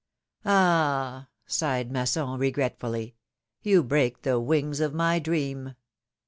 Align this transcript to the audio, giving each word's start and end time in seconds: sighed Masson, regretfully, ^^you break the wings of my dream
sighed 0.43 1.91
Masson, 1.91 2.39
regretfully, 2.39 3.13
^^you 3.63 3.87
break 3.87 4.23
the 4.23 4.39
wings 4.39 4.79
of 4.79 4.95
my 4.95 5.19
dream 5.19 5.75